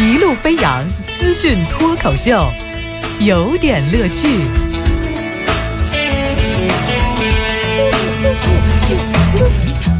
[0.00, 0.86] 一路飞扬
[1.18, 2.48] 资讯脱口秀，
[3.18, 4.28] 有点乐趣。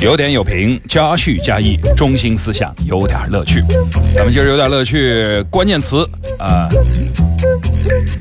[0.00, 3.62] 有点有评，加叙加意，中心思想有点乐趣。
[4.14, 6.66] 咱们今儿有点乐趣，关键词啊、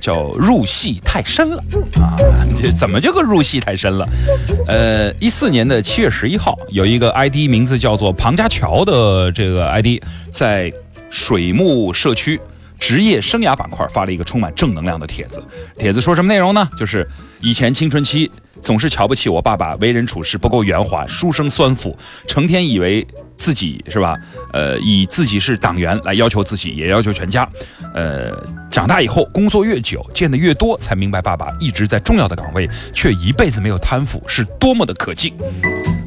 [0.01, 1.63] 叫入戏太深了
[2.01, 2.19] 啊！
[2.61, 4.05] 这怎么就个入戏太深了？
[4.67, 10.71] 呃，一四年的七月十一号，有一个 ID 名字叫做庞家桥的这个 ID 在
[11.11, 12.39] 水木社区
[12.79, 15.43] 职业生涯板块发了一个充满正能量的帖子。
[15.77, 16.67] 帖子说什么内容呢？
[16.75, 17.07] 就是
[17.39, 18.31] 以前青春期
[18.63, 21.95] 总是瞧不起我爸爸，为人处事不够圆滑，书生酸腐，
[22.27, 24.15] 成天以为自己是吧？
[24.53, 27.47] 呃，以自己是党员来要求自己，也要求全家。
[27.93, 28.31] 呃，
[28.71, 35.35] 长大以后工作越久，见得越多，才明白爸爸一直在重要的岗位，却一辈子没有贪腐，是多么的可敬。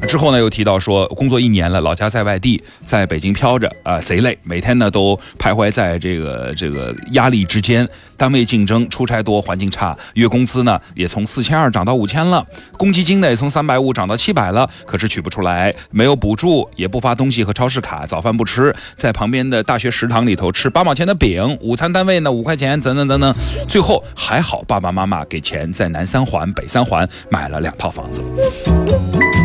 [0.05, 12.45] 之后呢，又提到说，工作一年了，老家在外地，在北京飘着啊、贼累，每天呢都徘徊在这个这个压力之间，单位竞争，出差多，环境差，月工资呢也从四千二涨到五千了，
[12.77, 23.33] 公积金呢也从三百五涨到七百了，可是取不出来，没有补助，也不发东西和超市卡，早饭不吃，在旁边的大学食堂里头吃八毛钱的饼，午餐单位呢五块钱，等等等等，
[23.67, 28.21] 最后还好爸爸妈妈给钱，在南三环、北三环买了两套房子。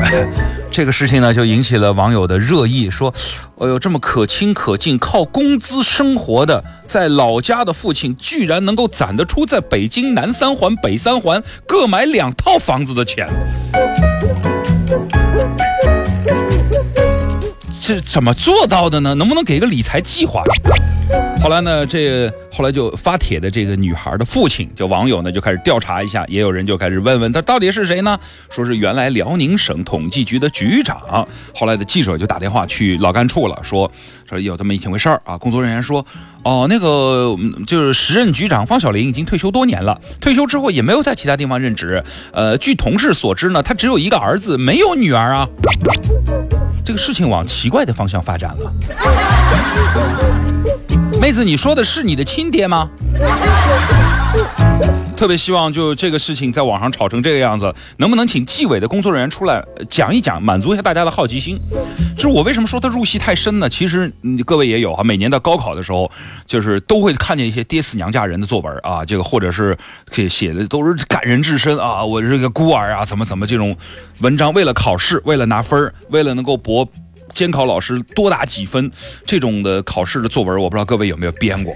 [0.71, 3.13] 这个事情呢，就引起了网友的热议，说
[3.59, 13.29] ：“哎呦，这么可亲可敬、靠工资生活的，在老家的父亲，居然能够攒得出在北京南三环、北三环各买两套房子的钱，
[17.83, 19.15] 这怎么做到的呢？
[19.15, 20.43] 能不能给个理财计划？”
[21.43, 28.19] 后来呢，这后来就发帖的这个女孩的父亲，就网友呢就开始调查一下，也有人就开始问问他到底是谁呢？
[28.51, 31.27] 说是原来辽宁省统计局的局长。
[31.55, 33.91] 后来的记者就打电话去老干处了，说
[34.29, 35.39] 说有这么一回事儿啊。
[35.39, 36.05] 工作人员说，
[36.43, 37.35] 哦，那个
[37.67, 42.05] 就是时任局长方小林已经退休多年了，退休之后也没有在其他地方任职。
[42.33, 45.49] 呃，据同事所知呢，他只有一个儿子，没有女儿啊。
[46.85, 50.60] 这个事情往奇怪的方向发展了。
[51.31, 52.91] 妹子，你说的是你的亲爹吗？
[55.17, 61.57] 特别希望就这个事情在网上吵成这个样子，能不能请纪委的工作人员出来呃讲一讲，满足一下大家的好奇心？
[62.17, 63.69] 就是我为什么说他入戏太深呢？
[63.69, 66.11] 其实、嗯各位也有哈，每年到高考的时候，
[66.49, 69.79] 就是都会看见一些爹死娘嫁人的作文啊，这个或者是
[70.11, 73.77] 这写的都是感人至深啊，我这个孤儿啊，怎么怎么这种
[74.21, 76.89] 文章，为了考试，为了拿分为了能够博。
[77.33, 78.91] 监考老师多打几分，
[79.25, 81.75] 这种的考试的作文，我不知道各位有没有编过。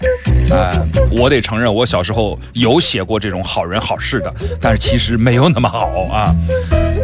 [0.50, 0.78] 哎，
[1.10, 6.34] 我得承认，我小时候有写过这种好人好事的，但是其实没有那么好啊。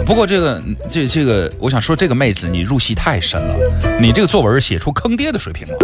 [0.04, 3.56] 不过这个这这个，我想说，这个妹子你入戏太深了，
[4.00, 5.76] 你这个作文写出坑爹的水平了。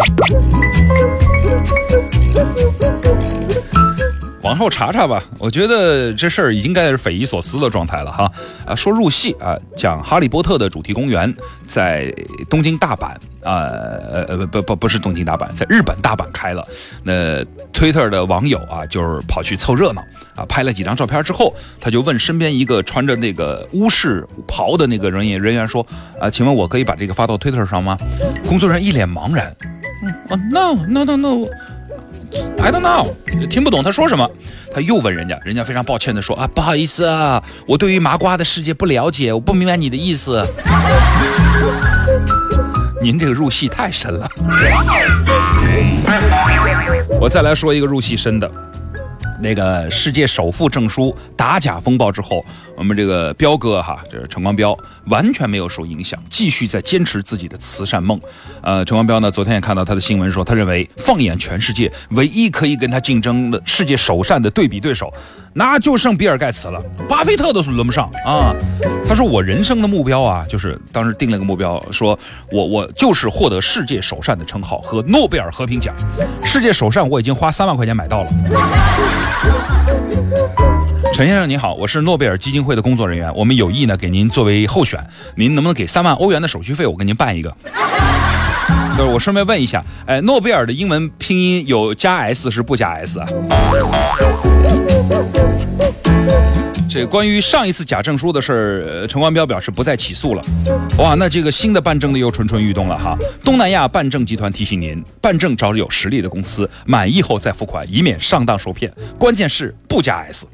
[4.47, 8.31] 往后查查吧，我觉得这事儿已经该是匪夷所思的状态了哈。
[8.65, 11.34] 啊，说入戏啊，讲《哈利波特》的主题公园
[11.65, 12.15] 在
[12.49, 13.09] 东京大阪
[13.43, 13.67] 啊，
[14.12, 16.65] 呃呃不不不不是东京大阪，在日本大阪开了。
[17.03, 17.43] 那
[17.73, 20.03] Twitter 的网友啊，就是跑去凑热闹
[20.37, 25.84] 啊，拍了几张照片之后，他就问身边一个穿着那个巫师袍的那个人员人员说
[26.21, 27.97] 啊，请问我可以把这个发到 Twitter 上吗？
[28.47, 29.53] 工作人员一脸茫然，
[30.05, 31.49] 嗯，哦，no no no no。
[32.59, 33.14] I don't know，
[33.48, 34.28] 听不懂他说什么，
[34.75, 40.42] 他又问人家，人家非常抱歉的说啊，不好意思啊，我对于麻瓜的世界不了解，我不明白你的意思。
[43.00, 44.28] 您这个入戏太深了。
[47.20, 48.50] 我再来说一个入戏深的。
[49.41, 52.44] 那个世界首富证书打假风暴之后，
[52.76, 54.76] 我们这个彪哥哈，这是陈光标，
[55.06, 58.20] 完全没有受影响，继续在坚持自己的慈善梦。
[58.62, 65.12] 呃，陈光标呢，昨天也看到他的新闻说，他认为放眼全世界，唯一可以跟他竞争的世界首善的对比对手，
[65.54, 68.54] 那就剩比尔盖茨了，巴菲特都是轮不上啊。
[69.08, 72.18] 他说我人生的目标啊，就是当时定了个目标，说
[72.50, 75.94] 我我就是获得世界首善的称号和诺贝尔和平奖。
[76.44, 78.30] 世界首善我已经花三万块钱买到了。
[81.12, 84.98] 陈先生您好，我是诺贝尔基金会的工作人员，我们有意呢给您作为候选，
[85.36, 87.56] 您能不能给三万欧元的手续费，我给您办一个？
[88.97, 93.27] 就是我顺便问一下，哎，诺贝尔的英文拼音有加 s 是不加 s 啊？
[96.88, 100.42] 这关于上一次假证书的事儿，陈光标表示不再起诉了。
[100.98, 103.16] 哇，那这个新的办证的又蠢蠢欲动了哈。
[103.42, 108.92] 东南亚办证集团提醒您，办证找有实力的公司，满意后再付款，以免上当受骗。
[109.18, 110.47] 关键是不加 S。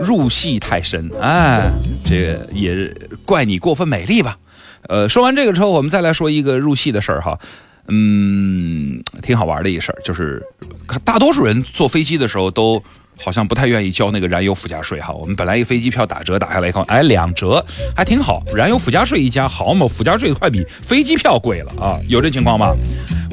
[0.00, 1.70] 入戏太深，哎，
[2.04, 2.92] 这个也
[3.24, 4.36] 怪你过分美丽吧。
[4.88, 7.38] 呃，说完这个之后，我们再来说一个入戏的事儿哈。
[7.92, 10.42] 嗯，挺好玩的一事儿，就是
[11.04, 12.82] 大多数人坐飞机的时候都
[13.22, 15.12] 好像不太愿意交那个燃油附加税哈。
[15.12, 17.64] 我们本来一飞机票打折打下来以后，哎，两折
[17.94, 22.74] 还挺好，燃油附加税一加，好嘛，附加税快比飞机票贵了啊，有这情况吗？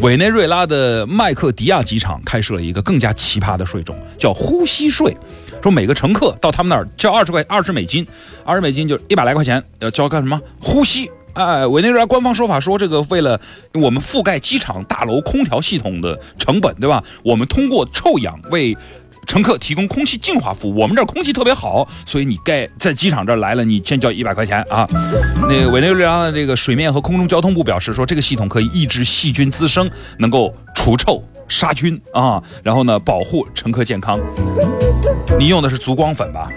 [0.02, 5.16] 委内瑞拉的麦克迪亚机场开设了一个更加奇葩的税种，叫呼吸税。
[5.64, 8.06] 说每个乘客到他们那儿交二十块二十美金，
[8.46, 10.40] 二十美金就一百来块钱，要交干什么？
[10.62, 11.10] 呼吸。
[11.34, 13.40] 哎，委内瑞拉官方说法说，这个为了
[13.74, 17.04] 我们覆盖机场大楼空调系统的成本，对吧？
[17.24, 18.78] 我们通过臭氧为
[19.28, 20.76] 乘客提供空气净化服务。
[20.76, 24.88] 我们这儿空气特别好，所以你该在机场这儿来了，你先交一百块钱啊。
[25.50, 34.20] 那个委内瑞拉的这个水面和空中交通部表示说，这个系统可以抑制细菌滋生，能够除臭杀菌啊，然后呢保护乘客健康。
[35.38, 36.50] 你用的是足光粉吧？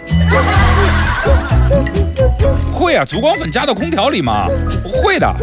[2.73, 4.47] 会啊，足光粉加到空调里吗？
[4.85, 5.35] 会的。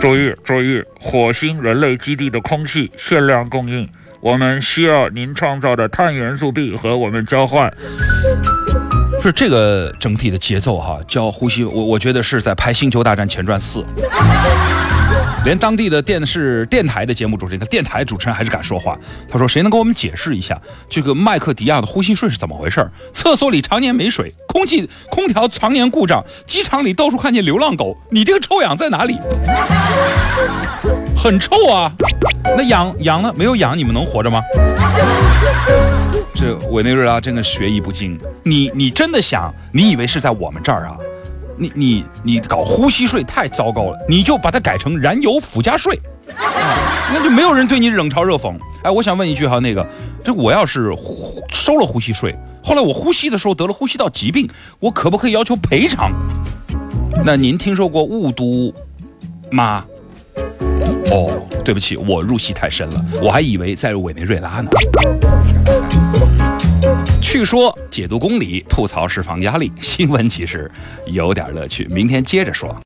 [0.00, 3.88] 注意注意，火星人类基地的空气限量供应，
[4.26, 7.72] 我们需要您创造的碳元素币和我们交换。
[9.22, 13.78] 是这个整体的节奏哈，叫呼吸，我我觉得是在拍《星球大战前传四》。
[15.44, 18.98] 连当地的电视电台的节目主持人，电台主持人还是敢说话。
[19.30, 22.84] 他说：“谁能给我们解释一下这个麦克迪亚的呼吸税是怎么回事？
[23.14, 29.20] 厕所里常年没水，空气空调常年故障，机场里到处看见流浪狗，你这个臭氧在哪里？
[31.26, 31.92] 很臭啊！
[32.56, 33.34] 那氧氧呢？
[33.36, 34.40] 没有氧，你们能活着吗？
[36.32, 38.16] 这委内瑞拉真的学艺不精。
[38.44, 39.52] 你你真的想？
[39.72, 40.96] 你以为是在我们这儿啊？”
[41.58, 46.46] 你你你搞呼吸税太糟糕了，你就把它改成燃油附加税，啊
[47.12, 48.54] 那就没有人对你冷嘲热讽。
[48.84, 49.84] 哎，我想问一句哈，那个，
[50.22, 50.94] 这我要是
[51.52, 56.12] 收了呼吸税，后来我呼吸的时候得了呼吸道疾病，我可不可以要求赔偿？
[57.24, 58.72] 那您听说过雾都
[59.50, 59.82] 吗？
[61.10, 64.70] 哦，对不起，我入戏太深了，我还以为在委内瑞拉呢。
[67.22, 70.70] 据说解读公理，吐槽释放压力，新闻其实
[71.06, 71.84] 有点乐趣。
[71.90, 72.76] 明天接着说。